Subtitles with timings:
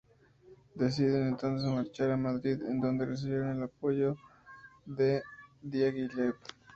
[0.73, 4.17] Deciden entonces marchar a Madrid, en donde recibieron el apoyo
[4.87, 5.21] de
[5.61, 6.33] Diaghilev.